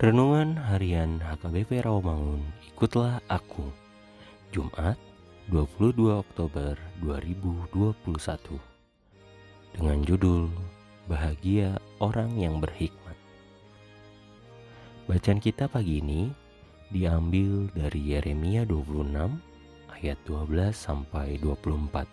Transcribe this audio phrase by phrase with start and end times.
[0.00, 2.40] Renungan Harian HKBP Rawamangun,
[2.72, 3.68] ikutlah aku.
[4.48, 4.96] Jumat,
[5.52, 6.72] 22 Oktober
[7.04, 8.56] 2021.
[9.76, 10.48] Dengan judul
[11.04, 13.12] Bahagia Orang yang Berhikmat.
[15.04, 16.32] Bacaan kita pagi ini
[16.88, 19.04] diambil dari Yeremia 26
[20.00, 22.08] ayat 12 sampai 24.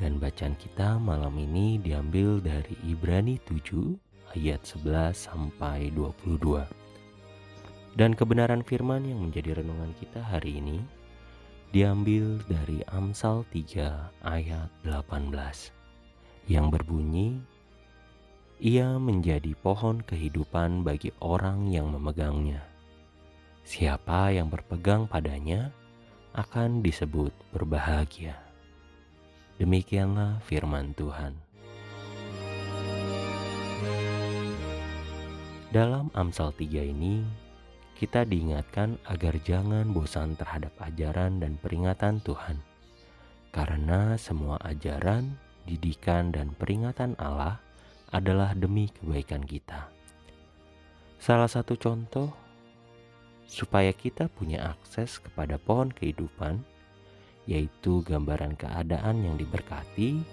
[0.00, 6.79] Dan bacaan kita malam ini diambil dari Ibrani 7 ayat 11 sampai 22.
[8.00, 10.80] Dan kebenaran firman yang menjadi renungan kita hari ini
[11.68, 15.36] diambil dari Amsal 3 ayat 18
[16.48, 17.36] yang berbunyi
[18.56, 22.64] Ia menjadi pohon kehidupan bagi orang yang memegangnya.
[23.68, 25.68] Siapa yang berpegang padanya
[26.32, 28.32] akan disebut berbahagia.
[29.60, 31.36] Demikianlah firman Tuhan.
[35.68, 37.49] Dalam Amsal 3 ini,
[38.00, 42.56] kita diingatkan agar jangan bosan terhadap ajaran dan peringatan Tuhan.
[43.52, 45.36] Karena semua ajaran,
[45.68, 47.60] didikan, dan peringatan Allah
[48.08, 49.92] adalah demi kebaikan kita.
[51.20, 52.32] Salah satu contoh
[53.44, 56.64] supaya kita punya akses kepada pohon kehidupan,
[57.44, 60.24] yaitu gambaran keadaan yang diberkati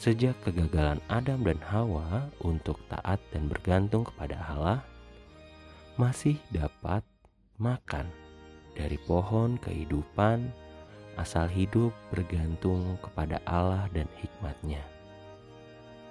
[0.00, 4.80] Sejak kegagalan Adam dan Hawa untuk taat dan bergantung kepada Allah,
[5.98, 7.02] masih dapat
[7.58, 8.06] makan
[8.78, 10.50] dari pohon kehidupan
[11.18, 14.82] asal hidup bergantung kepada Allah dan hikmatnya.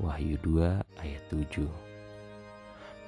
[0.00, 1.68] Wahyu 2 ayat 7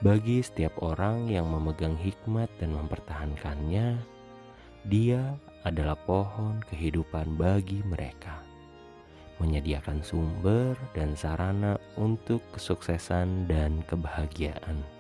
[0.01, 4.01] Bagi setiap orang yang memegang hikmat dan mempertahankannya,
[4.85, 5.23] dia
[5.65, 8.45] adalah pohon kehidupan bagi mereka
[9.43, 14.94] menyediakan sumber dan sarana untuk kesuksesan dan kebahagiaan.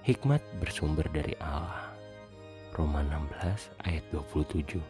[0.00, 1.92] Hikmat bersumber dari Allah.
[2.72, 4.80] Roma 16 ayat 27.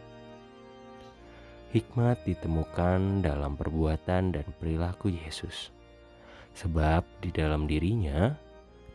[1.75, 5.75] Hikmat ditemukan dalam perbuatan dan perilaku Yesus.
[6.55, 8.39] Sebab di dalam dirinya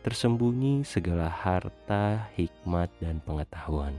[0.01, 3.93] tersembunyi segala harta, hikmat, dan pengetahuan.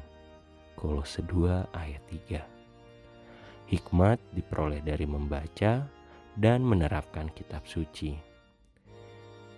[0.75, 5.87] Kolose 2 ayat 3 Hikmat diperoleh dari membaca
[6.35, 8.28] dan menerapkan kitab suci.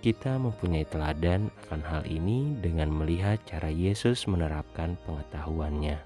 [0.01, 6.01] Kita mempunyai teladan akan hal ini dengan melihat cara Yesus menerapkan pengetahuannya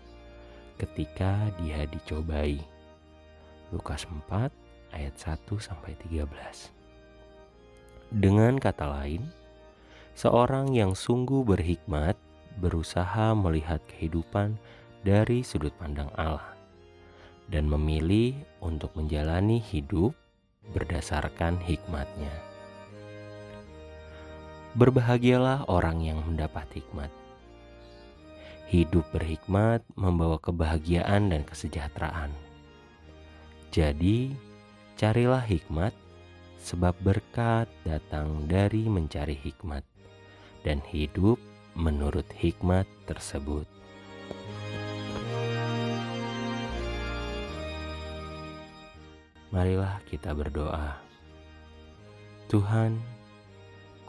[0.83, 2.59] ketika dia dicobai.
[3.71, 4.51] Lukas 4
[4.99, 6.27] ayat 1 sampai 13.
[8.11, 9.31] Dengan kata lain,
[10.19, 12.19] seorang yang sungguh berhikmat
[12.59, 14.59] berusaha melihat kehidupan
[15.07, 16.59] dari sudut pandang Allah
[17.47, 20.19] dan memilih untuk menjalani hidup
[20.75, 22.54] berdasarkan hikmatnya.
[24.75, 27.07] Berbahagialah orang yang mendapat hikmat.
[28.67, 32.35] Hidup berhikmat membawa kebahagiaan dan kesejahteraan.
[33.71, 34.35] Jadi,
[34.99, 35.95] carilah hikmat,
[36.59, 39.87] sebab berkat datang dari mencari hikmat,
[40.67, 41.39] dan hidup
[41.79, 43.71] menurut hikmat tersebut.
[49.55, 50.99] Marilah kita berdoa.
[52.51, 53.14] Tuhan,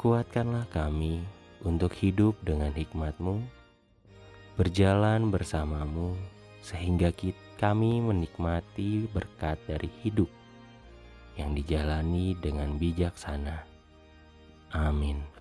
[0.05, 1.17] kuatkanlah kami
[1.65, 3.41] untuk hidup dengan hikmat-Mu,
[4.53, 6.13] berjalan bersamamu,
[6.61, 7.09] sehingga
[7.57, 10.29] kami menikmati berkat dari hidup
[11.41, 13.65] yang dijalani dengan bijaksana.
[14.77, 15.34] Amin.